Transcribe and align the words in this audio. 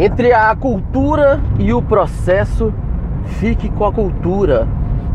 Entre 0.00 0.32
a 0.32 0.56
cultura 0.56 1.38
e 1.58 1.74
o 1.74 1.82
processo, 1.82 2.72
fique 3.38 3.68
com 3.68 3.84
a 3.84 3.92
cultura. 3.92 4.66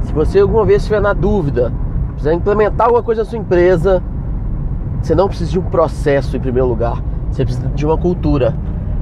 Se 0.03 0.13
você 0.13 0.41
alguma 0.41 0.63
vez 0.63 0.83
estiver 0.83 1.01
na 1.01 1.11
dúvida, 1.11 1.73
precisar 2.09 2.35
implementar 2.35 2.85
alguma 2.85 3.01
coisa 3.01 3.23
na 3.23 3.25
sua 3.27 3.39
empresa, 3.39 4.03
você 5.01 5.15
não 5.15 5.27
precisa 5.27 5.49
de 5.49 5.57
um 5.57 5.63
processo 5.63 6.37
em 6.37 6.39
primeiro 6.39 6.67
lugar, 6.67 7.01
você 7.31 7.43
precisa 7.43 7.67
de 7.69 7.83
uma 7.83 7.97
cultura. 7.97 8.55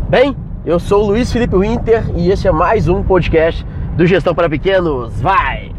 Bem, 0.07 0.37
eu 0.65 0.79
sou 0.79 1.03
o 1.03 1.07
Luiz 1.07 1.33
Felipe 1.33 1.57
Winter 1.57 2.05
e 2.15 2.31
este 2.31 2.47
é 2.47 2.51
mais 2.53 2.87
um 2.87 3.03
podcast 3.03 3.67
do 3.97 4.07
Gestão 4.07 4.33
para 4.33 4.49
Pequenos. 4.49 5.19
Vai! 5.19 5.73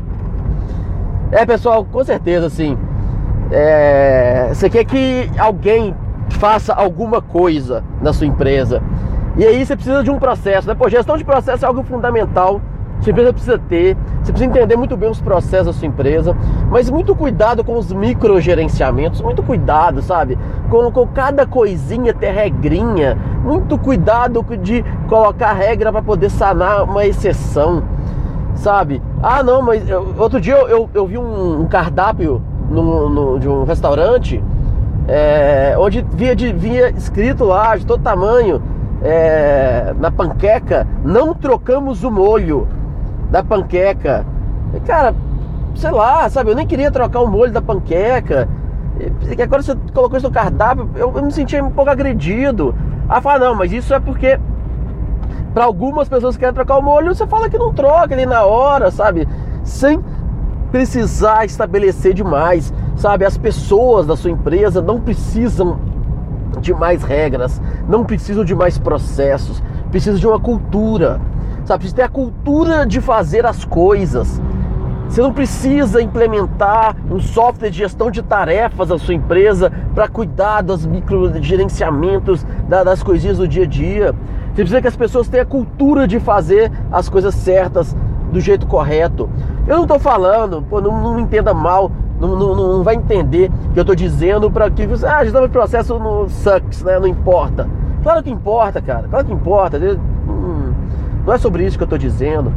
É 1.32 1.46
pessoal, 1.46 1.82
com 1.82 2.04
certeza 2.04 2.48
assim. 2.48 2.76
É, 3.50 4.50
você 4.52 4.68
quer 4.68 4.84
que 4.84 5.30
alguém 5.38 5.94
faça 6.28 6.74
alguma 6.74 7.22
coisa 7.22 7.82
na 8.02 8.12
sua 8.12 8.26
empresa. 8.26 8.82
E 9.36 9.44
aí 9.44 9.66
você 9.66 9.74
precisa 9.74 10.02
de 10.02 10.10
um 10.10 10.18
processo, 10.18 10.68
né? 10.68 10.74
Pô, 10.74 10.88
gestão 10.88 11.16
de 11.16 11.24
processo 11.24 11.64
é 11.64 11.68
algo 11.68 11.82
fundamental. 11.82 12.60
Sua 13.00 13.10
empresa 13.10 13.32
precisa 13.32 13.58
ter, 13.58 13.96
você 14.22 14.32
precisa 14.32 14.44
entender 14.44 14.76
muito 14.76 14.96
bem 14.96 15.10
os 15.10 15.20
processos 15.20 15.66
da 15.66 15.72
sua 15.72 15.86
empresa, 15.86 16.34
mas 16.70 16.88
muito 16.88 17.14
cuidado 17.14 17.62
com 17.62 17.76
os 17.76 17.92
microgerenciamentos, 17.92 19.20
muito 19.20 19.42
cuidado, 19.42 20.00
sabe? 20.00 20.38
Com, 20.70 20.90
com 20.90 21.06
cada 21.08 21.44
coisinha 21.44 22.14
ter 22.14 22.30
regrinha, 22.30 23.18
muito 23.42 23.76
cuidado 23.76 24.42
de 24.62 24.82
colocar 25.08 25.52
regra 25.52 25.92
para 25.92 26.00
poder 26.00 26.30
sanar 26.30 26.84
uma 26.84 27.04
exceção, 27.04 27.82
sabe? 28.54 29.02
Ah, 29.22 29.42
não, 29.42 29.60
mas 29.60 29.86
eu, 29.86 30.14
outro 30.16 30.40
dia 30.40 30.54
eu, 30.54 30.68
eu, 30.68 30.90
eu 30.94 31.06
vi 31.06 31.18
um, 31.18 31.60
um 31.60 31.66
cardápio 31.66 32.40
no, 32.70 33.10
no, 33.10 33.38
de 33.38 33.48
um 33.48 33.64
restaurante 33.64 34.42
é, 35.06 35.74
onde 35.78 36.04
via, 36.14 36.34
de, 36.34 36.52
via 36.52 36.88
escrito 36.90 37.44
lá 37.44 37.76
de 37.76 37.84
todo 37.84 38.02
tamanho 38.02 38.62
é, 39.04 39.94
na 40.00 40.10
panqueca, 40.10 40.86
não 41.04 41.34
trocamos 41.34 42.02
o 42.02 42.10
molho 42.10 42.66
da 43.30 43.44
panqueca. 43.44 44.24
Cara, 44.86 45.14
sei 45.76 45.90
lá, 45.90 46.28
sabe, 46.30 46.50
eu 46.50 46.56
nem 46.56 46.66
queria 46.66 46.90
trocar 46.90 47.20
o 47.20 47.26
molho 47.26 47.52
da 47.52 47.60
panqueca. 47.60 48.48
E 49.36 49.42
agora 49.42 49.62
você 49.62 49.76
colocou 49.92 50.16
isso 50.16 50.26
no 50.26 50.32
cardápio, 50.32 50.88
eu, 50.96 51.12
eu 51.14 51.22
me 51.22 51.30
senti 51.30 51.60
um 51.60 51.70
pouco 51.70 51.90
agredido. 51.90 52.74
Ah, 53.08 53.20
fala, 53.20 53.46
não, 53.46 53.54
mas 53.54 53.72
isso 53.72 53.92
é 53.92 54.00
porque 54.00 54.40
para 55.52 55.64
algumas 55.64 56.08
pessoas 56.08 56.36
que 56.36 56.40
querem 56.40 56.54
trocar 56.54 56.78
o 56.78 56.82
molho, 56.82 57.14
você 57.14 57.26
fala 57.26 57.50
que 57.50 57.58
não 57.58 57.74
troca 57.74 58.14
ali 58.14 58.24
na 58.24 58.44
hora, 58.44 58.90
sabe? 58.90 59.28
Sem 59.62 60.02
precisar 60.72 61.44
estabelecer 61.44 62.14
demais, 62.14 62.72
sabe? 62.96 63.24
As 63.24 63.36
pessoas 63.36 64.06
da 64.06 64.16
sua 64.16 64.30
empresa 64.30 64.80
não 64.80 65.00
precisam 65.00 65.78
de 66.60 66.72
mais 66.72 67.02
regras, 67.02 67.60
não 67.88 68.04
precisam 68.04 68.44
de 68.44 68.54
mais 68.54 68.78
processos, 68.78 69.62
precisam 69.90 70.18
de 70.18 70.26
uma 70.26 70.40
cultura, 70.40 71.20
sabe? 71.64 71.80
Precisa 71.80 71.96
ter 71.96 72.02
a 72.02 72.08
cultura 72.08 72.86
de 72.86 73.00
fazer 73.00 73.46
as 73.46 73.64
coisas. 73.64 74.40
Você 75.08 75.20
não 75.20 75.32
precisa 75.32 76.02
implementar 76.02 76.96
um 77.10 77.20
software 77.20 77.70
de 77.70 77.78
gestão 77.78 78.10
de 78.10 78.22
tarefas 78.22 78.88
na 78.88 78.98
sua 78.98 79.14
empresa 79.14 79.70
para 79.94 80.08
cuidar 80.08 80.62
dos 80.62 80.84
microgerenciamentos 80.84 82.44
das 82.68 83.02
coisinhas 83.02 83.38
do 83.38 83.46
dia 83.46 83.64
a 83.64 83.66
dia. 83.66 84.14
Você 84.48 84.62
precisa 84.62 84.80
que 84.80 84.88
as 84.88 84.96
pessoas 84.96 85.28
tenham 85.28 85.44
a 85.44 85.46
cultura 85.46 86.08
de 86.08 86.18
fazer 86.18 86.72
as 86.90 87.08
coisas 87.08 87.34
certas 87.34 87.94
do 88.32 88.40
jeito 88.40 88.66
correto. 88.66 89.28
Eu 89.66 89.76
não 89.76 89.82
estou 89.84 89.98
falando, 89.98 90.62
pô, 90.62 90.80
não, 90.80 91.00
não 91.00 91.14
me 91.14 91.22
entenda 91.22 91.54
mal, 91.54 91.92
não, 92.20 92.36
não, 92.36 92.54
não, 92.54 92.82
vai 92.82 92.94
entender 92.94 93.50
que 93.72 93.78
eu 93.78 93.82
estou 93.82 93.96
dizendo 93.96 94.50
para 94.50 94.70
que 94.70 94.86
você, 94.86 95.06
ah, 95.06 95.24
gestão 95.24 95.42
de 95.42 95.48
processo 95.48 95.98
no 95.98 96.28
sucks, 96.28 96.82
né? 96.82 96.98
Não 96.98 97.06
importa. 97.06 97.68
Claro 98.02 98.22
que 98.22 98.30
importa, 98.30 98.80
cara, 98.80 99.08
claro 99.08 99.24
que 99.24 99.32
importa. 99.32 99.78
Hum, 99.78 100.72
não 101.26 101.32
é 101.32 101.38
sobre 101.38 101.64
isso 101.64 101.76
que 101.76 101.82
eu 101.82 101.86
estou 101.86 101.98
dizendo. 101.98 102.52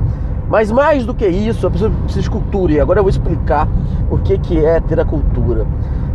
Mas 0.50 0.72
mais 0.72 1.05
do 1.05 1.13
que 1.13 1.28
isso, 1.28 1.67
a 1.67 1.72
pessoa 1.72 1.91
precisa 2.03 2.22
de 2.22 2.30
cultura. 2.30 2.73
E 2.73 2.80
agora 2.80 3.00
eu 3.00 3.03
vou 3.03 3.09
explicar 3.09 3.68
o 4.09 4.18
que, 4.18 4.38
que 4.38 4.63
é 4.63 4.79
ter 4.79 5.00
a 5.00 5.06
cultura. 5.06 5.66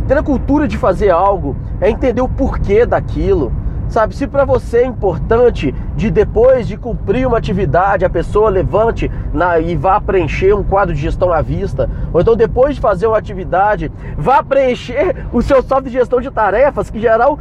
Ter 0.07 0.17
a 0.17 0.23
cultura 0.23 0.67
de 0.67 0.77
fazer 0.77 1.09
algo 1.09 1.55
é 1.79 1.89
entender 1.89 2.21
o 2.21 2.27
porquê 2.27 2.85
daquilo 2.85 3.51
Sabe, 3.93 4.15
se 4.15 4.25
para 4.25 4.43
você 4.43 4.77
é 4.77 4.85
importante 4.87 5.71
de 5.95 6.09
depois 6.09 6.67
de 6.67 6.75
cumprir 6.75 7.27
uma 7.27 7.37
atividade, 7.37 8.03
a 8.03 8.09
pessoa 8.09 8.49
levante 8.49 9.07
na, 9.31 9.59
e 9.59 9.75
vá 9.75 10.01
preencher 10.01 10.51
um 10.55 10.63
quadro 10.63 10.95
de 10.95 10.99
gestão 10.99 11.31
à 11.31 11.43
vista, 11.43 11.87
ou 12.11 12.19
então 12.19 12.35
depois 12.35 12.73
de 12.73 12.81
fazer 12.81 13.05
uma 13.05 13.19
atividade, 13.19 13.91
vá 14.17 14.41
preencher 14.41 15.27
o 15.31 15.43
seu 15.43 15.61
software 15.61 15.91
de 15.91 15.91
gestão 15.91 16.19
de 16.19 16.31
tarefas, 16.31 16.89
que 16.89 16.99
geral 16.99 17.37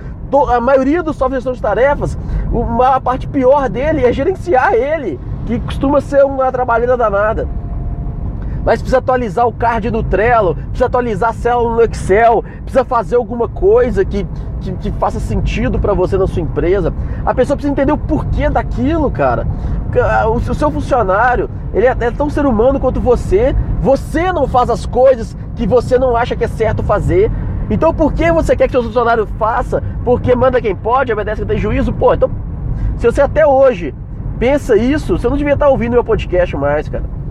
a 0.51 0.61
maioria 0.61 1.03
dos 1.03 1.17
softwares 1.17 1.43
de 1.43 1.49
gestão 1.49 1.55
de 1.55 1.63
tarefas, 1.63 2.19
uma 2.53 3.01
parte 3.01 3.27
pior 3.27 3.71
dele 3.71 4.05
é 4.05 4.13
gerenciar 4.13 4.75
ele, 4.75 5.19
que 5.47 5.59
costuma 5.59 6.03
ser 6.03 6.23
uma 6.23 6.53
trabalhada 6.53 6.99
danada 6.99 7.49
mas 8.65 8.81
precisa 8.81 8.99
atualizar 8.99 9.47
o 9.47 9.53
card 9.53 9.91
no 9.91 10.03
Trello, 10.03 10.55
precisa 10.55 10.87
atualizar 10.87 11.31
a 11.31 11.33
célula 11.33 11.77
no 11.77 11.83
Excel, 11.83 12.45
precisa 12.63 12.85
fazer 12.85 13.17
alguma 13.17 13.49
coisa 13.49 14.05
que, 14.05 14.27
que, 14.61 14.73
que 14.75 14.91
faça 14.93 15.19
sentido 15.19 15.79
para 15.79 15.93
você 15.93 16.17
na 16.17 16.27
sua 16.27 16.43
empresa. 16.43 16.93
A 17.27 17.35
pessoa 17.35 17.57
precisa 17.57 17.73
entender 17.73 17.93
o 17.93 17.99
porquê 17.99 18.49
daquilo, 18.49 19.11
cara. 19.11 19.47
O, 20.27 20.37
o 20.37 20.55
seu 20.55 20.71
funcionário, 20.71 21.51
ele 21.75 21.87
é, 21.87 21.97
é 21.99 22.11
tão 22.11 22.31
ser 22.31 22.47
humano 22.47 22.79
quanto 22.79 23.01
você. 23.01 23.55
Você 23.81 24.33
não 24.33 24.47
faz 24.47 24.71
as 24.71 24.87
coisas 24.87 25.37
que 25.57 25.67
você 25.67 25.99
não 25.99 26.17
acha 26.17 26.37
que 26.37 26.45
é 26.45 26.49
certo 26.49 26.83
fazer. 26.83 27.31
Então 27.69 27.93
por 27.93 28.13
que 28.13 28.31
você 28.31 28.55
quer 28.55 28.67
que 28.67 28.73
seu 28.73 28.83
funcionário 28.83 29.27
faça? 29.39 29.83
Porque 30.05 30.35
manda 30.37 30.61
quem 30.61 30.75
pode, 30.75 31.13
obedece 31.13 31.41
quem 31.41 31.49
tem 31.49 31.59
juízo? 31.59 31.93
Pô, 31.93 32.15
então 32.15 32.31
se 32.97 33.07
você 33.07 33.21
até 33.21 33.47
hoje 33.47 33.95
pensa 34.39 34.77
isso, 34.77 35.19
você 35.19 35.29
não 35.29 35.37
devia 35.37 35.55
estar 35.55 35.69
ouvindo 35.69 35.93
meu 35.93 36.05
podcast 36.05 36.57
mais, 36.57 36.89
cara. 36.89 37.22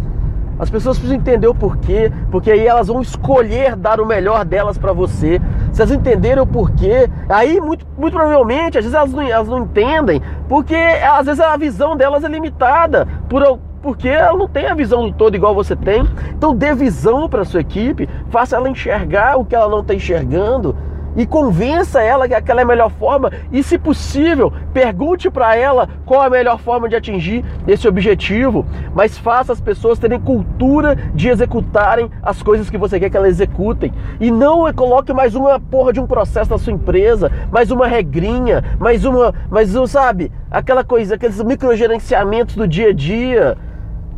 As 0.61 0.69
pessoas 0.69 0.99
precisam 0.99 1.17
entender 1.17 1.47
o 1.47 1.55
porquê, 1.55 2.11
porque 2.29 2.51
aí 2.51 2.67
elas 2.67 2.87
vão 2.87 3.01
escolher 3.01 3.75
dar 3.75 3.99
o 3.99 4.05
melhor 4.05 4.45
delas 4.45 4.77
para 4.77 4.93
você. 4.93 5.41
Se 5.73 5.81
elas 5.81 5.91
entenderem 5.91 6.43
o 6.43 6.45
porquê, 6.45 7.09
aí 7.27 7.59
muito, 7.59 7.83
muito 7.97 8.13
provavelmente, 8.13 8.77
às 8.77 8.83
vezes 8.83 8.93
elas 8.93 9.11
não, 9.11 9.23
elas 9.23 9.47
não 9.47 9.63
entendem, 9.63 10.21
porque 10.47 10.75
às 10.75 11.25
vezes 11.25 11.41
a 11.41 11.57
visão 11.57 11.97
delas 11.97 12.23
é 12.23 12.27
limitada, 12.27 13.07
por, 13.27 13.57
porque 13.81 14.07
ela 14.07 14.37
não 14.37 14.47
tem 14.47 14.67
a 14.67 14.75
visão 14.75 15.09
do 15.09 15.13
todo 15.15 15.33
igual 15.33 15.55
você 15.55 15.75
tem. 15.75 16.07
Então 16.29 16.55
dê 16.55 16.75
visão 16.75 17.27
para 17.27 17.43
sua 17.43 17.61
equipe, 17.61 18.07
faça 18.29 18.55
ela 18.55 18.69
enxergar 18.69 19.39
o 19.39 19.45
que 19.45 19.55
ela 19.55 19.67
não 19.67 19.79
está 19.79 19.95
enxergando 19.95 20.77
e 21.15 21.25
convença 21.25 22.01
ela 22.01 22.27
que 22.27 22.33
aquela 22.33 22.61
é 22.61 22.63
a 22.63 22.67
melhor 22.67 22.91
forma. 22.91 23.31
E, 23.51 23.63
se 23.63 23.77
possível, 23.77 24.51
pergunte 24.73 25.29
para 25.29 25.55
ela 25.55 25.89
qual 26.05 26.21
a 26.21 26.29
melhor 26.29 26.59
forma 26.59 26.87
de 26.87 26.95
atingir 26.95 27.43
esse 27.67 27.87
objetivo, 27.87 28.65
mas 28.93 29.17
faça 29.17 29.53
as 29.53 29.61
pessoas 29.61 29.99
terem 29.99 30.19
cultura 30.19 30.95
de 31.13 31.29
executarem 31.29 32.09
as 32.21 32.41
coisas 32.41 32.69
que 32.69 32.77
você 32.77 32.99
quer 32.99 33.09
que 33.09 33.17
elas 33.17 33.29
executem. 33.29 33.93
E 34.19 34.31
não 34.31 34.71
coloque 34.73 35.13
mais 35.13 35.35
uma 35.35 35.59
porra 35.59 35.93
de 35.93 35.99
um 35.99 36.07
processo 36.07 36.51
na 36.51 36.57
sua 36.57 36.73
empresa, 36.73 37.31
mais 37.51 37.71
uma 37.71 37.87
regrinha, 37.87 38.63
mais 38.79 39.05
uma, 39.05 39.33
mais 39.49 39.75
um, 39.75 39.85
sabe, 39.85 40.31
aquela 40.49 40.83
coisa, 40.83 41.15
aqueles 41.15 41.41
microgerenciamentos 41.43 42.55
do 42.55 42.67
dia 42.67 42.89
a 42.89 42.93
dia 42.93 43.57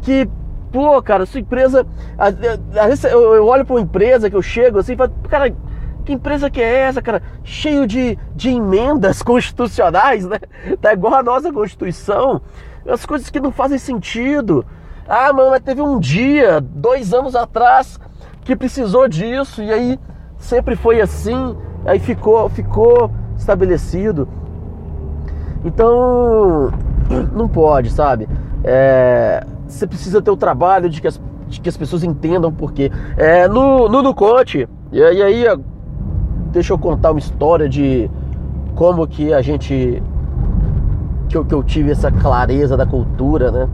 que 0.01 0.27
pô, 0.71 0.99
cara, 1.03 1.23
sua 1.27 1.39
empresa, 1.39 1.85
às 2.17 2.35
vezes 2.35 3.03
eu 3.03 3.45
olho 3.45 3.63
para 3.63 3.75
uma 3.75 3.81
empresa 3.81 4.27
que 4.27 4.35
eu 4.35 4.41
chego 4.41 4.79
assim, 4.79 4.93
e 4.93 4.95
falo, 4.95 5.13
cara, 5.29 5.53
que 6.03 6.13
empresa 6.13 6.49
que 6.49 6.61
é 6.61 6.79
essa, 6.81 7.01
cara? 7.01 7.21
Cheio 7.43 7.87
de, 7.87 8.17
de 8.35 8.49
emendas 8.49 9.21
constitucionais, 9.23 10.25
né? 10.25 10.39
Tá 10.81 10.93
igual 10.93 11.15
a 11.15 11.23
nossa 11.23 11.51
Constituição. 11.51 12.41
As 12.87 13.05
coisas 13.05 13.29
que 13.29 13.39
não 13.39 13.51
fazem 13.51 13.77
sentido. 13.77 14.65
Ah, 15.07 15.31
mano, 15.33 15.51
mas 15.51 15.61
teve 15.61 15.81
um 15.81 15.99
dia, 15.99 16.61
dois 16.61 17.13
anos 17.13 17.35
atrás, 17.35 17.99
que 18.41 18.55
precisou 18.55 19.07
disso, 19.07 19.61
e 19.61 19.71
aí 19.71 19.99
sempre 20.37 20.75
foi 20.75 21.01
assim, 21.01 21.55
aí 21.85 21.99
ficou, 21.99 22.49
ficou 22.49 23.11
estabelecido. 23.37 24.27
Então, 25.65 26.71
não 27.33 27.47
pode, 27.47 27.89
sabe? 27.89 28.27
É, 28.63 29.45
você 29.67 29.87
precisa 29.87 30.21
ter 30.21 30.31
o 30.31 30.37
trabalho 30.37 30.89
de 30.89 31.01
que 31.01 31.07
as, 31.07 31.21
de 31.47 31.59
que 31.59 31.69
as 31.69 31.77
pessoas 31.77 32.03
entendam 32.03 32.51
por 32.51 32.73
quê. 32.73 32.91
É, 33.17 33.47
no, 33.47 33.89
no 33.89 34.01
Duconte, 34.01 34.67
e 34.91 35.01
aí 35.01 35.45
deixa 36.53 36.71
eu 36.71 36.77
contar 36.77 37.11
uma 37.11 37.19
história 37.19 37.67
de 37.67 38.09
como 38.75 39.05
que 39.07 39.33
a 39.33 39.41
gente 39.41 40.01
que 41.27 41.35
eu, 41.35 41.43
que 41.43 41.53
eu 41.53 41.63
tive 41.63 41.91
essa 41.91 42.11
clareza 42.11 42.77
da 42.77 42.85
cultura, 42.85 43.51
né? 43.51 43.67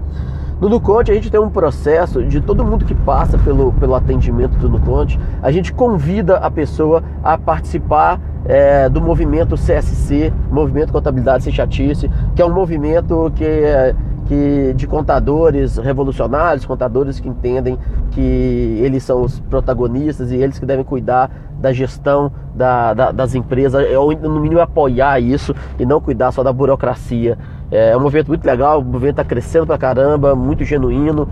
No 0.62 0.70
Nuconte 0.70 1.12
a 1.12 1.14
gente 1.14 1.30
tem 1.30 1.40
um 1.40 1.50
processo 1.50 2.24
de 2.24 2.42
todo 2.42 2.66
mundo 2.66 2.86
que 2.86 2.96
passa 2.96 3.38
pelo, 3.38 3.72
pelo 3.74 3.96
atendimento 3.96 4.58
do 4.58 4.70
Nuconte, 4.70 5.20
a 5.42 5.52
gente 5.52 5.74
convida 5.74 6.38
a 6.38 6.50
pessoa 6.50 7.04
a 7.24 7.38
participar 7.38 8.20
é, 8.46 8.90
do 8.90 9.02
movimento 9.02 9.56
CSC, 9.56 10.34
Movimento 10.50 10.92
Contabilidade 10.92 11.44
Sem 11.44 11.54
Chatice, 11.54 12.10
que 12.36 12.42
é 12.42 12.46
um 12.46 12.54
movimento 12.54 13.31
que, 13.36 13.44
é, 13.44 13.96
que, 14.30 14.74
de 14.76 14.86
contadores 14.86 15.78
revolucionários, 15.78 16.64
contadores 16.64 17.20
que 17.20 17.28
entendem 17.28 17.80
que 18.12 18.80
eles 18.80 19.02
são 19.02 19.24
os 19.24 19.40
protagonistas 19.40 20.31
e 20.31 20.36
eles 20.36 20.60
que 20.60 20.68
devem 20.68 20.86
cuidar 20.86 21.31
da 21.60 21.74
gestão 21.74 22.31
da, 22.54 22.94
da, 22.94 23.12
das 23.12 23.34
empresas, 23.34 23.84
ou 23.98 24.16
no 24.16 24.40
mínimo 24.40 24.62
apoiar 24.62 25.20
isso 25.20 25.56
e 25.80 25.86
não 25.86 26.00
cuidar 26.00 26.31
só 26.31 26.44
da 26.44 26.54
burocracia. 26.54 27.40
É 27.72 27.98
um 27.98 28.00
movimento 28.00 28.28
muito 28.28 28.46
legal, 28.46 28.81
o 28.81 28.86
movimento 28.86 29.20
está 29.20 29.24
crescendo 29.24 29.66
pra 29.66 29.80
caramba, 29.80 30.36
muito 30.36 30.64
genuíno. 30.64 31.28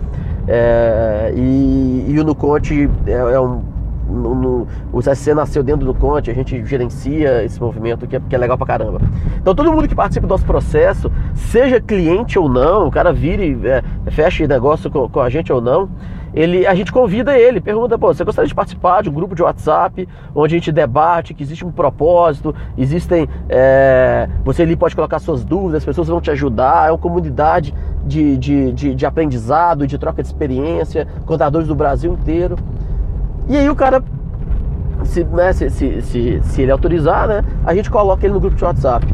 É, 0.48 1.32
e, 1.36 2.06
e 2.08 2.18
o 2.18 2.24
Nuconte 2.24 2.90
é, 3.06 3.12
é 3.12 3.40
um 3.40 3.62
no, 4.08 4.34
no, 4.34 4.66
o 4.92 5.00
CSC 5.00 5.34
nasceu 5.34 5.62
dentro 5.62 5.84
do 5.84 5.94
Conte, 5.94 6.30
a 6.30 6.34
gente 6.34 6.64
gerencia 6.64 7.44
esse 7.44 7.60
movimento 7.60 8.06
que 8.06 8.16
é, 8.16 8.20
que 8.20 8.34
é, 8.34 8.38
legal 8.38 8.56
pra 8.56 8.66
caramba. 8.66 9.00
Então 9.40 9.54
todo 9.54 9.72
mundo 9.72 9.86
que 9.86 9.94
participa 9.94 10.26
do 10.26 10.30
nosso 10.30 10.44
processo, 10.44 11.10
seja 11.34 11.80
cliente 11.80 12.38
ou 12.38 12.48
não, 12.48 12.88
o 12.88 12.90
cara 12.90 13.12
vire, 13.12 13.58
é, 13.64 13.82
feche 14.10 14.46
negócio 14.46 14.90
com, 14.90 15.08
com, 15.08 15.20
a 15.20 15.28
gente 15.28 15.52
ou 15.52 15.60
não, 15.60 15.88
ele, 16.34 16.66
a 16.66 16.74
gente 16.74 16.92
convida 16.92 17.38
ele, 17.38 17.60
pergunta, 17.60 17.98
pô, 17.98 18.12
você 18.12 18.22
gostaria 18.22 18.48
de 18.48 18.54
participar 18.54 19.02
de 19.02 19.08
um 19.08 19.12
grupo 19.12 19.34
de 19.34 19.42
WhatsApp 19.42 20.08
onde 20.34 20.54
a 20.54 20.58
gente 20.58 20.70
debate, 20.70 21.34
que 21.34 21.42
existe 21.42 21.64
um 21.64 21.72
propósito, 21.72 22.54
existem. 22.76 23.28
É, 23.48 24.28
você 24.44 24.62
ali 24.62 24.76
pode 24.76 24.94
colocar 24.94 25.18
suas 25.18 25.44
dúvidas, 25.44 25.78
as 25.78 25.84
pessoas 25.84 26.08
vão 26.08 26.20
te 26.20 26.30
ajudar, 26.30 26.88
é 26.88 26.92
uma 26.92 26.98
comunidade 26.98 27.74
de, 28.04 28.36
de, 28.36 28.72
de, 28.72 28.94
de 28.94 29.06
aprendizado, 29.06 29.86
de 29.86 29.98
troca 29.98 30.22
de 30.22 30.28
experiência, 30.28 31.06
contadores 31.26 31.66
do 31.66 31.74
Brasil 31.74 32.12
inteiro. 32.12 32.56
E 33.48 33.56
aí 33.56 33.68
o 33.70 33.74
cara, 33.74 34.02
se, 35.04 35.24
né, 35.24 35.52
se, 35.52 35.70
se, 35.70 36.02
se, 36.02 36.40
se, 36.42 36.62
ele 36.62 36.70
autorizar, 36.70 37.26
né, 37.26 37.44
a 37.64 37.74
gente 37.74 37.90
coloca 37.90 38.24
ele 38.26 38.34
no 38.34 38.40
grupo 38.40 38.56
de 38.56 38.64
WhatsApp. 38.64 39.06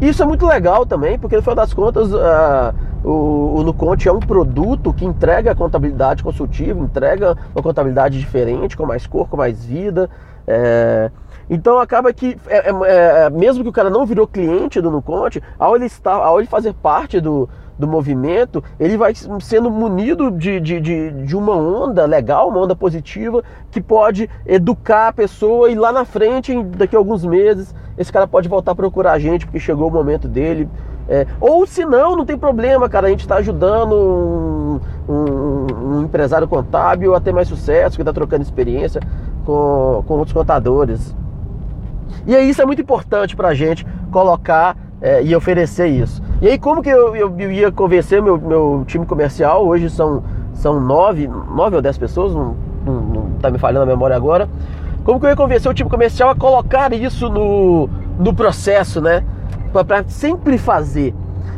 Isso 0.00 0.22
é 0.22 0.26
muito 0.26 0.46
legal 0.46 0.86
também, 0.86 1.18
porque 1.18 1.36
no 1.36 1.42
final 1.42 1.54
das 1.54 1.74
contas 1.74 2.12
uh, 2.12 2.74
o, 3.04 3.56
o 3.58 3.62
Nuconte 3.62 4.08
é 4.08 4.12
um 4.12 4.20
produto 4.20 4.92
que 4.92 5.04
entrega 5.04 5.54
contabilidade 5.54 6.22
consultiva, 6.22 6.80
entrega 6.80 7.36
uma 7.54 7.62
contabilidade 7.62 8.18
diferente, 8.18 8.76
com 8.76 8.86
mais 8.86 9.06
cor, 9.06 9.28
com 9.28 9.36
mais 9.36 9.64
vida. 9.64 10.08
É, 10.46 11.10
então 11.48 11.78
acaba 11.78 12.12
que, 12.12 12.38
é, 12.46 12.70
é, 12.70 13.24
é 13.26 13.30
mesmo 13.30 13.62
que 13.62 13.68
o 13.68 13.72
cara 13.72 13.90
não 13.90 14.06
virou 14.06 14.26
cliente 14.26 14.80
do 14.80 14.90
Nuconte, 14.90 15.42
ao 15.58 15.76
ele, 15.76 15.86
estar, 15.86 16.14
ao 16.14 16.40
ele 16.40 16.48
fazer 16.48 16.72
parte 16.74 17.20
do, 17.20 17.48
do 17.78 17.88
movimento, 17.88 18.62
ele 18.78 18.96
vai 18.96 19.12
sendo 19.40 19.70
munido 19.70 20.30
de, 20.30 20.60
de, 20.60 20.80
de, 20.80 21.10
de, 21.10 21.36
uma 21.36 21.54
onda 21.54 22.04
legal, 22.04 22.48
uma 22.48 22.60
onda 22.60 22.76
positiva, 22.76 23.42
que 23.70 23.80
pode 23.80 24.30
educar 24.46 25.08
a 25.08 25.12
pessoa 25.12 25.70
e 25.70 25.74
lá 25.74 25.92
na 25.92 26.04
frente, 26.04 26.62
daqui 26.62 26.94
a 26.94 26.98
alguns 26.98 27.24
meses, 27.24 27.74
esse 27.98 28.12
cara 28.12 28.26
pode 28.26 28.48
voltar 28.48 28.72
a 28.72 28.74
procurar 28.74 29.12
a 29.12 29.18
gente 29.18 29.46
porque 29.46 29.58
chegou 29.58 29.88
o 29.88 29.92
momento 29.92 30.28
dele. 30.28 30.68
É, 31.08 31.26
ou 31.40 31.66
se 31.66 31.84
não, 31.84 32.16
não 32.16 32.24
tem 32.24 32.38
problema, 32.38 32.88
cara, 32.88 33.08
a 33.08 33.10
gente 33.10 33.20
está 33.20 33.36
ajudando 33.36 33.92
um, 33.94 34.80
um, 35.12 35.98
um, 35.98 36.02
empresário 36.02 36.48
contábil 36.48 37.14
a 37.14 37.20
ter 37.20 37.32
mais 37.32 37.46
sucesso, 37.46 37.96
que 37.96 38.02
está 38.02 38.12
trocando 38.12 38.42
experiência 38.42 39.00
com, 39.44 40.02
com 40.06 40.14
outros 40.14 40.32
contadores. 40.32 41.14
E 42.26 42.34
aí 42.34 42.48
isso 42.48 42.62
é 42.62 42.64
muito 42.64 42.80
importante 42.80 43.36
para 43.36 43.48
a 43.48 43.54
gente 43.54 43.86
colocar 44.10 44.76
é, 45.00 45.22
e 45.22 45.36
oferecer 45.36 45.88
isso. 45.88 46.22
E 46.44 46.46
aí 46.46 46.58
como 46.58 46.82
que 46.82 46.90
eu, 46.90 47.16
eu, 47.16 47.34
eu, 47.38 47.50
ia 47.50 47.72
convencer 47.72 48.20
meu, 48.20 48.36
meu 48.36 48.84
time 48.86 49.06
comercial, 49.06 49.66
hoje 49.66 49.88
são, 49.88 50.22
são 50.52 50.78
nove, 50.78 51.26
nove 51.26 51.76
ou 51.76 51.80
dez 51.80 51.96
pessoas, 51.96 52.34
não, 52.34 52.54
não, 52.84 53.00
não 53.00 53.30
tá 53.40 53.50
me 53.50 53.56
falhando 53.56 53.84
a 53.84 53.86
memória 53.86 54.14
agora. 54.14 54.46
Como 55.06 55.18
que 55.18 55.24
eu 55.24 55.30
ia 55.30 55.36
convencer 55.36 55.70
o 55.70 55.74
time 55.74 55.88
comercial 55.88 56.28
a 56.28 56.34
colocar 56.34 56.92
isso 56.92 57.30
no, 57.30 57.88
no 58.18 58.34
processo, 58.34 59.00
né? 59.00 59.24
Para 59.72 60.04
sempre 60.06 60.58
fazer. 60.58 61.14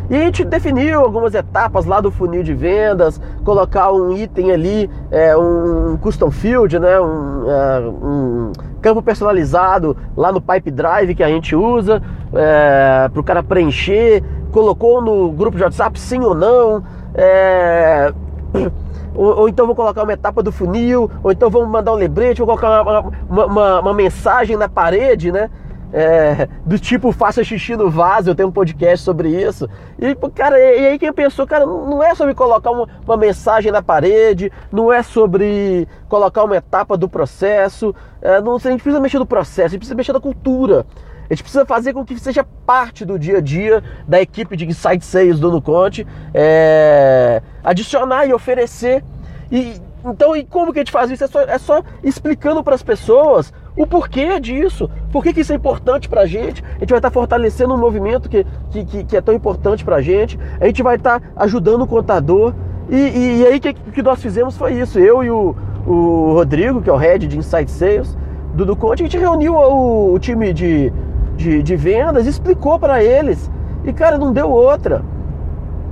E 0.09 0.15
a 0.15 0.21
gente 0.21 0.45
definiu 0.45 1.01
algumas 1.01 1.35
etapas 1.35 1.85
lá 1.85 2.01
do 2.01 2.13
funil 2.13 2.45
de 2.45 2.55
vendas, 2.55 3.21
colocar 3.45 3.91
um 3.91 4.17
item 4.17 4.53
ali, 4.53 4.89
é, 5.11 5.37
um 5.37 5.97
custom 5.97 6.31
field, 6.31 6.79
né, 6.79 7.01
um, 7.01 7.51
é, 7.51 7.81
um, 7.81 8.53
campo 8.87 9.03
personalizado 9.03 9.97
lá 10.17 10.31
no 10.31 10.41
Pipe 10.41 10.71
Drive 10.71 11.13
que 11.17 11.25
a 11.25 11.29
gente 11.29 11.57
usa 11.57 12.01
é, 12.33 13.09
para 13.09 13.21
o 13.21 13.25
cara 13.25 13.43
preencher, 13.43 14.23
colocou 14.53 15.03
no 15.03 15.33
grupo 15.33 15.57
de 15.57 15.65
WhatsApp 15.65 15.99
sim 15.99 16.21
ou 16.21 16.37
não. 16.37 16.85
É, 17.13 18.13
ou, 19.13 19.41
ou, 19.41 19.49
então 19.49 19.67
vou 19.67 19.75
colocar 19.75 20.05
uma 20.05 20.13
etapa 20.13 20.41
do 20.41 20.53
funil, 20.53 21.11
ou 21.21 21.33
então 21.33 21.51
vamos 21.51 21.69
mandar 21.69 21.93
um 21.93 21.97
lembrete, 21.97 22.39
vou 22.39 22.47
colocar 22.47 22.83
uma, 22.83 23.01
uma, 23.29 23.47
uma, 23.47 23.81
uma 23.81 23.95
mensagem 23.95 24.57
na 24.57 24.69
parede, 24.69 25.33
né? 25.33 25.51
É, 25.93 26.49
do 26.65 26.79
tipo 26.79 27.13
faça 27.13 27.45
xixi 27.45 27.77
no 27.77 27.89
vaso, 27.89 28.31
eu 28.31 28.35
tenho 28.35 28.49
um 28.49 28.53
podcast 28.53 29.05
sobre 29.05 29.29
isso. 29.29 29.69
E, 29.99 30.15
cara, 30.31 30.59
e 30.59 30.89
aí 30.89 30.99
quem 30.99 31.13
pensou, 31.13 31.47
cara, 31.47 31.65
não 31.65 32.03
é 32.03 32.15
sobre 32.15 32.35
colocar 32.35 32.71
uma, 32.71 32.89
uma, 33.05 33.17
mensagem 33.17 33.71
na 33.71 33.81
parede, 33.81 34.51
não 34.73 34.93
é 34.93 35.03
sobre 35.03 35.87
colocar 36.09 36.45
uma 36.45 36.57
etapa 36.57 36.97
do 36.97 37.09
processo, 37.09 37.95
é, 38.21 38.41
não, 38.41 38.57
a 38.57 38.59
gente 38.59 38.83
precisa 38.83 39.01
mexer 39.01 39.19
no 39.19 39.27
processo, 39.27 39.67
a 39.67 39.69
gente 39.69 39.79
precisa 39.79 39.97
mexer 39.97 40.13
na 40.13 40.21
cultura. 40.21 40.85
A 41.29 41.35
gente 41.35 41.43
precisa 41.43 41.67
fazer 41.67 41.93
com 41.93 42.05
que 42.05 42.19
seja 42.21 42.45
parte 42.65 43.05
do 43.05 43.19
dia 43.19 43.39
a 43.39 43.41
dia 43.41 43.83
da 44.07 44.21
equipe 44.21 44.57
de 44.57 44.65
Insight 44.65 45.05
Sales 45.05 45.41
do 45.41 45.51
Nuconte, 45.51 46.07
é, 46.33 47.43
adicionar 47.65 48.27
e 48.27 48.33
oferecer. 48.33 49.03
E, 49.51 49.81
então, 50.05 50.37
e 50.37 50.45
como 50.45 50.73
que 50.73 50.79
a 50.79 50.83
gente 50.83 50.93
faz 50.93 51.11
isso? 51.11 51.25
É 51.25 51.27
só, 51.27 51.41
é 51.41 51.59
só 51.59 51.83
explicando 52.03 52.63
para 52.63 52.77
as 52.77 52.83
pessoas 52.83 53.53
o 53.77 53.87
porquê 53.87 54.41
disso, 54.41 54.91
por 55.13 55.23
que, 55.23 55.33
que 55.33 55.41
isso 55.41 55.53
é 55.53 55.57
importante 55.57 56.09
para 56.09 56.23
a 56.23 56.27
gente. 56.27 56.65
A 56.77 56.79
gente 56.81 56.91
vai 56.91 56.99
estar 56.99 57.11
tá 57.11 57.11
fortalecendo 57.11 57.75
um 57.75 57.79
movimento 57.79 58.29
que, 58.29 58.47
que, 58.71 59.05
que, 59.05 59.17
é 59.17 59.21
tão 59.21 59.35
importante 59.35 59.85
para 59.85 59.97
a 59.97 60.03
gente, 60.03 60.39
a 60.61 60.67
gente 60.67 60.83
vai 60.83 60.97
estar 60.97 61.21
tá 61.21 61.27
ajudando 61.37 61.83
o 61.83 61.87
contador. 61.87 62.55
E, 62.89 62.97
e, 62.97 63.41
e 63.41 63.47
aí 63.47 63.59
o 63.59 63.61
que, 63.61 63.75
que 63.75 64.03
nós 64.03 64.21
fizemos 64.23 64.57
foi 64.57 64.73
isso. 64.75 64.99
Eu 64.99 65.23
e 65.23 65.31
o, 65.31 65.55
o 65.87 66.33
Rodrigo, 66.33 66.81
que 66.81 66.89
é 66.89 66.93
o 66.93 66.97
head 66.97 67.27
de 67.27 67.37
Insight 67.37 67.71
Sales 67.71 68.17
do 68.55 68.65
Duconte, 68.65 69.03
a 69.03 69.07
gente 69.07 69.19
reuniu 69.19 69.55
o, 69.55 70.15
o 70.15 70.19
time 70.19 70.53
de, 70.53 70.91
de, 71.37 71.63
de 71.63 71.77
vendas, 71.77 72.27
explicou 72.27 72.79
para 72.79 73.05
eles. 73.05 73.51
E 73.85 73.93
cara, 73.93 74.17
não 74.17 74.33
deu 74.33 74.51
outra 74.51 75.05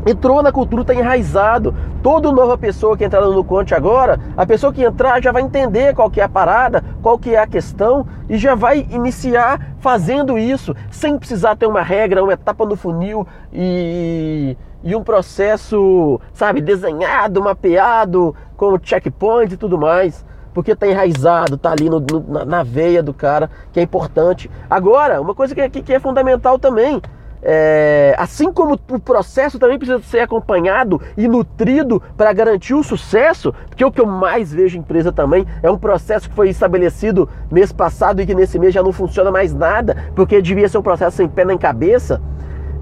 entrou 0.06 0.42
na 0.42 0.52
cultura, 0.52 0.82
está 0.82 0.94
enraizado. 0.94 1.74
Toda 2.02 2.30
nova 2.30 2.56
pessoa 2.58 2.96
que 2.96 3.04
entrar 3.04 3.22
no 3.22 3.44
Conte 3.44 3.74
agora, 3.74 4.20
a 4.36 4.44
pessoa 4.44 4.72
que 4.72 4.82
entrar 4.82 5.22
já 5.22 5.32
vai 5.32 5.42
entender 5.42 5.94
qual 5.94 6.10
que 6.10 6.20
é 6.20 6.24
a 6.24 6.28
parada, 6.28 6.84
qual 7.02 7.18
que 7.18 7.34
é 7.34 7.38
a 7.38 7.46
questão 7.46 8.06
e 8.28 8.36
já 8.36 8.54
vai 8.54 8.86
iniciar 8.90 9.74
fazendo 9.78 10.38
isso, 10.38 10.74
sem 10.90 11.18
precisar 11.18 11.56
ter 11.56 11.66
uma 11.66 11.82
regra, 11.82 12.22
uma 12.22 12.32
etapa 12.32 12.64
no 12.64 12.76
funil 12.76 13.26
e, 13.52 14.56
e 14.82 14.94
um 14.94 15.02
processo, 15.02 16.20
sabe, 16.32 16.60
desenhado, 16.60 17.42
mapeado, 17.42 18.34
com 18.56 18.78
checkpoint 18.82 19.54
e 19.54 19.56
tudo 19.56 19.78
mais. 19.78 20.24
Porque 20.52 20.70
está 20.70 20.86
enraizado, 20.86 21.56
está 21.56 21.72
ali 21.72 21.90
no, 21.90 21.98
no, 21.98 22.20
na, 22.28 22.44
na, 22.44 22.62
veia 22.62 23.02
do 23.02 23.12
cara, 23.12 23.50
que 23.72 23.80
é 23.80 23.82
importante. 23.82 24.48
Agora, 24.70 25.20
uma 25.20 25.34
coisa 25.34 25.52
que, 25.52 25.60
é, 25.60 25.68
que 25.68 25.92
é 25.92 25.98
fundamental 25.98 26.60
também, 26.60 27.02
é, 27.44 28.14
assim 28.18 28.50
como 28.50 28.78
o 28.90 28.98
processo 28.98 29.58
também 29.58 29.78
precisa 29.78 30.00
ser 30.02 30.20
acompanhado 30.20 31.00
e 31.16 31.28
nutrido 31.28 32.02
para 32.16 32.32
garantir 32.32 32.74
o 32.74 32.82
sucesso, 32.82 33.54
porque 33.68 33.84
o 33.84 33.92
que 33.92 34.00
eu 34.00 34.06
mais 34.06 34.52
vejo 34.52 34.76
em 34.76 34.80
empresa 34.80 35.12
também 35.12 35.46
é 35.62 35.70
um 35.70 35.78
processo 35.78 36.28
que 36.28 36.34
foi 36.34 36.48
estabelecido 36.48 37.28
mês 37.50 37.70
passado 37.70 38.20
e 38.20 38.26
que 38.26 38.34
nesse 38.34 38.58
mês 38.58 38.72
já 38.72 38.82
não 38.82 38.92
funciona 38.92 39.30
mais 39.30 39.54
nada, 39.54 39.96
porque 40.14 40.40
devia 40.40 40.68
ser 40.68 40.78
um 40.78 40.82
processo 40.82 41.18
sem 41.18 41.28
pé 41.28 41.44
nem 41.44 41.58
cabeça. 41.58 42.20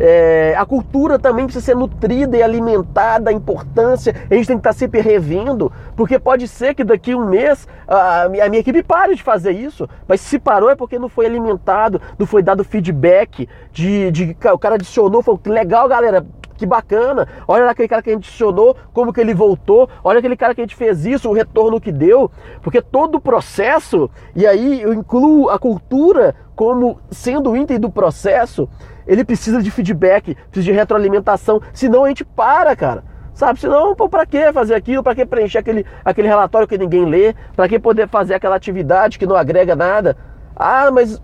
É, 0.04 0.56
a 0.58 0.66
cultura 0.66 1.16
também 1.16 1.44
precisa 1.44 1.64
ser 1.64 1.76
nutrida 1.76 2.36
e 2.36 2.42
alimentada, 2.42 3.30
a 3.30 3.32
importância, 3.32 4.12
a 4.28 4.34
gente 4.34 4.48
tem 4.48 4.56
que 4.56 4.60
estar 4.60 4.72
sempre 4.72 5.00
revendo, 5.00 5.70
porque 5.94 6.18
pode 6.18 6.48
ser 6.48 6.74
que 6.74 6.82
daqui 6.82 7.12
a 7.12 7.16
um 7.16 7.24
mês 7.24 7.68
a, 7.86 8.22
a 8.24 8.28
minha 8.28 8.58
equipe 8.58 8.82
pare 8.82 9.14
de 9.14 9.22
fazer 9.22 9.52
isso, 9.52 9.88
mas 10.08 10.20
se 10.20 10.40
parou 10.40 10.68
é 10.68 10.74
porque 10.74 10.98
não 10.98 11.08
foi 11.08 11.24
alimentado, 11.24 12.02
não 12.18 12.26
foi 12.26 12.42
dado 12.42 12.64
feedback, 12.64 13.48
de, 13.70 14.10
de 14.10 14.36
o 14.52 14.58
cara 14.58 14.74
adicionou, 14.74 15.22
falou, 15.22 15.40
legal 15.46 15.86
galera, 15.86 16.26
que 16.56 16.66
bacana, 16.66 17.28
olha 17.46 17.70
aquele 17.70 17.86
cara 17.86 18.02
que 18.02 18.10
a 18.10 18.12
gente 18.12 18.26
adicionou, 18.26 18.76
como 18.92 19.12
que 19.12 19.20
ele 19.20 19.34
voltou, 19.34 19.88
olha 20.02 20.18
aquele 20.18 20.36
cara 20.36 20.52
que 20.52 20.62
a 20.62 20.64
gente 20.64 20.74
fez 20.74 21.06
isso, 21.06 21.30
o 21.30 21.32
retorno 21.32 21.80
que 21.80 21.92
deu, 21.92 22.28
porque 22.60 22.82
todo 22.82 23.16
o 23.16 23.20
processo, 23.20 24.10
e 24.34 24.44
aí 24.48 24.82
eu 24.82 24.92
incluo 24.92 25.48
a 25.48 25.60
cultura 25.60 26.34
como 26.56 26.98
sendo 27.08 27.50
o 27.50 27.56
item 27.56 27.78
do 27.78 27.90
processo, 27.90 28.68
ele 29.06 29.24
precisa 29.24 29.62
de 29.62 29.70
feedback, 29.70 30.34
precisa 30.50 30.64
de 30.64 30.72
retroalimentação, 30.72 31.60
senão 31.72 32.04
a 32.04 32.08
gente 32.08 32.24
para, 32.24 32.74
cara. 32.76 33.04
Sabe? 33.34 33.60
Senão, 33.60 33.94
pô, 33.94 34.08
pra 34.08 34.26
que 34.26 34.52
fazer 34.52 34.74
aquilo? 34.74 35.02
Pra 35.02 35.14
que 35.14 35.24
preencher 35.24 35.58
aquele, 35.58 35.86
aquele 36.04 36.28
relatório 36.28 36.68
que 36.68 36.76
ninguém 36.76 37.06
lê? 37.06 37.34
Pra 37.56 37.66
que 37.66 37.78
poder 37.78 38.08
fazer 38.08 38.34
aquela 38.34 38.56
atividade 38.56 39.18
que 39.18 39.26
não 39.26 39.36
agrega 39.36 39.74
nada? 39.74 40.16
Ah, 40.54 40.90
mas 40.90 41.20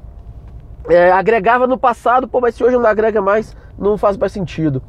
é, 0.88 1.12
agregava 1.12 1.66
no 1.66 1.78
passado, 1.78 2.26
pô, 2.26 2.40
mas 2.40 2.54
se 2.54 2.64
hoje 2.64 2.76
não 2.76 2.86
agrega 2.86 3.20
mais, 3.20 3.54
não 3.78 3.98
faz 3.98 4.16
mais 4.16 4.32
sentido. 4.32 4.82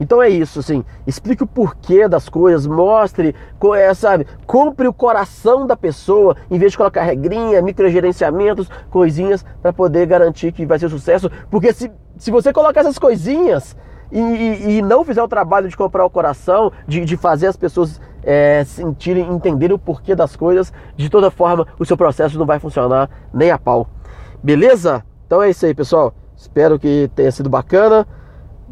Então 0.00 0.22
é 0.22 0.28
isso, 0.28 0.60
assim, 0.60 0.84
explique 1.06 1.42
o 1.42 1.46
porquê 1.46 2.08
das 2.08 2.28
coisas, 2.28 2.66
mostre, 2.66 3.34
é, 3.74 3.94
sabe, 3.94 4.26
compre 4.46 4.88
o 4.88 4.92
coração 4.92 5.66
da 5.66 5.76
pessoa, 5.76 6.36
em 6.50 6.58
vez 6.58 6.72
de 6.72 6.78
colocar 6.78 7.02
regrinha, 7.02 7.62
microgerenciamentos, 7.62 8.68
coisinhas 8.90 9.44
para 9.60 9.72
poder 9.72 10.06
garantir 10.06 10.52
que 10.52 10.66
vai 10.66 10.78
ser 10.78 10.88
sucesso, 10.88 11.30
porque 11.50 11.72
se, 11.72 11.90
se 12.16 12.30
você 12.30 12.52
colocar 12.52 12.80
essas 12.80 12.98
coisinhas, 12.98 13.76
e, 14.10 14.20
e, 14.20 14.76
e, 14.76 14.82
não 14.82 15.04
fizer 15.04 15.22
o 15.22 15.28
trabalho 15.28 15.70
de 15.70 15.76
comprar 15.76 16.04
o 16.04 16.10
coração, 16.10 16.70
de, 16.86 17.02
de 17.02 17.16
fazer 17.16 17.46
as 17.46 17.56
pessoas 17.56 17.98
é, 18.22 18.62
sentirem, 18.64 19.26
entenderem 19.32 19.74
o 19.74 19.78
porquê 19.78 20.14
das 20.14 20.36
coisas, 20.36 20.70
de 20.94 21.08
toda 21.08 21.30
forma 21.30 21.66
o 21.78 21.84
seu 21.86 21.96
processo 21.96 22.38
não 22.38 22.44
vai 22.44 22.58
funcionar 22.58 23.08
nem 23.32 23.50
a 23.50 23.58
pau. 23.58 23.88
Beleza? 24.42 25.02
Então 25.26 25.42
é 25.42 25.48
isso 25.48 25.64
aí, 25.64 25.74
pessoal. 25.74 26.12
Espero 26.36 26.78
que 26.78 27.10
tenha 27.14 27.32
sido 27.32 27.48
bacana. 27.48 28.06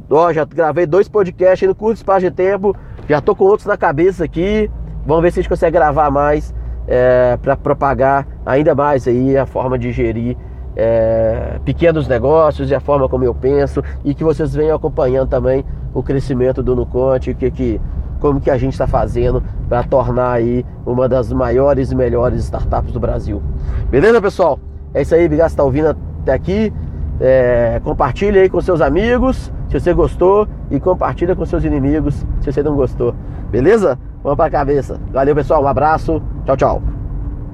Ó, 0.08 0.32
já 0.32 0.44
gravei 0.44 0.86
dois 0.86 1.08
podcasts 1.08 1.68
no 1.68 1.74
curto 1.74 1.96
espaço 1.96 2.20
de 2.20 2.30
tempo. 2.30 2.76
Já 3.08 3.20
tô 3.20 3.34
com 3.34 3.44
outros 3.44 3.66
na 3.66 3.76
cabeça 3.76 4.24
aqui. 4.24 4.70
Vamos 5.06 5.22
ver 5.22 5.32
se 5.32 5.40
a 5.40 5.42
gente 5.42 5.50
consegue 5.50 5.72
gravar 5.72 6.10
mais 6.10 6.54
é, 6.86 7.36
para 7.40 7.56
propagar 7.56 8.26
ainda 8.44 8.74
mais 8.74 9.06
aí 9.06 9.36
a 9.36 9.46
forma 9.46 9.78
de 9.78 9.92
gerir 9.92 10.36
é, 10.76 11.58
pequenos 11.64 12.06
negócios 12.06 12.70
e 12.70 12.74
a 12.74 12.80
forma 12.80 13.08
como 13.08 13.24
eu 13.24 13.34
penso 13.34 13.82
e 14.04 14.14
que 14.14 14.24
vocês 14.24 14.54
venham 14.54 14.76
acompanhando 14.76 15.28
também 15.28 15.64
o 15.92 16.02
crescimento 16.02 16.62
do 16.62 16.76
Nuconte, 16.76 17.34
que, 17.34 17.50
que 17.50 17.80
como 18.20 18.40
que 18.40 18.50
a 18.50 18.58
gente 18.58 18.72
está 18.72 18.86
fazendo 18.86 19.42
para 19.68 19.82
tornar 19.82 20.32
aí 20.32 20.64
uma 20.84 21.08
das 21.08 21.32
maiores 21.32 21.90
e 21.90 21.96
melhores 21.96 22.44
startups 22.44 22.92
do 22.92 23.00
Brasil. 23.00 23.42
Beleza, 23.90 24.20
pessoal? 24.20 24.58
É 24.92 25.02
isso 25.02 25.14
aí, 25.14 25.24
obrigado 25.24 25.48
por 25.48 25.52
estar 25.52 25.64
ouvindo 25.64 25.96
até 26.22 26.32
aqui. 26.32 26.72
É, 27.20 27.80
compartilhe 27.84 28.38
aí 28.38 28.48
com 28.48 28.60
seus 28.60 28.80
amigos 28.80 29.52
se 29.68 29.78
você 29.78 29.92
gostou 29.92 30.48
e 30.70 30.80
compartilha 30.80 31.36
com 31.36 31.44
seus 31.44 31.64
inimigos 31.64 32.24
se 32.40 32.50
você 32.50 32.62
não 32.62 32.74
gostou. 32.74 33.14
Beleza? 33.50 33.98
Vamos 34.22 34.36
para 34.36 34.46
a 34.46 34.50
cabeça. 34.50 34.98
Valeu, 35.12 35.34
pessoal. 35.34 35.62
Um 35.62 35.68
abraço. 35.68 36.22
Tchau, 36.44 36.56
tchau. 36.56 36.89